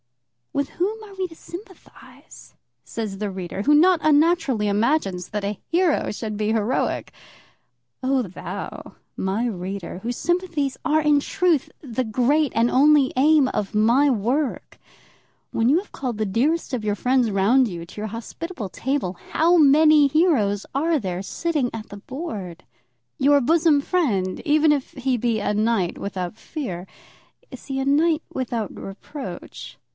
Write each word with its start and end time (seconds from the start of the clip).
With 0.51 0.69
whom 0.71 1.01
are 1.03 1.13
we 1.13 1.27
to 1.27 1.35
sympathise? 1.35 2.55
says 2.83 3.19
the 3.19 3.29
reader, 3.29 3.61
who 3.61 3.73
not 3.73 3.99
unnaturally 4.03 4.67
imagines 4.67 5.29
that 5.29 5.45
a 5.45 5.59
hero 5.69 6.11
should 6.11 6.35
be 6.35 6.51
heroic. 6.51 7.13
Oh, 8.03 8.23
thou, 8.23 8.95
my 9.15 9.45
reader, 9.47 9.99
whose 9.99 10.17
sympathies 10.17 10.75
are 10.83 11.01
in 11.01 11.19
truth 11.19 11.69
the 11.81 12.03
great 12.03 12.51
and 12.53 12.69
only 12.69 13.13
aim 13.15 13.47
of 13.49 13.75
my 13.75 14.09
work, 14.09 14.77
when 15.51 15.69
you 15.69 15.77
have 15.77 15.91
called 15.93 16.17
the 16.17 16.25
dearest 16.25 16.73
of 16.73 16.83
your 16.83 16.95
friends 16.95 17.29
round 17.31 17.67
you 17.67 17.85
to 17.85 18.01
your 18.01 18.07
hospitable 18.07 18.69
table, 18.69 19.13
how 19.33 19.55
many 19.55 20.07
heroes 20.07 20.65
are 20.73 20.99
there 20.99 21.21
sitting 21.21 21.69
at 21.73 21.89
the 21.89 21.97
board? 21.97 22.65
Your 23.19 23.39
bosom 23.39 23.79
friend, 23.81 24.41
even 24.43 24.71
if 24.73 24.91
he 24.93 25.15
be 25.15 25.39
a 25.39 25.53
knight 25.53 25.97
without 25.99 26.35
fear, 26.37 26.87
is 27.51 27.67
he 27.67 27.79
a 27.79 27.85
knight 27.85 28.23
without 28.33 28.75
reproach? 28.77 29.77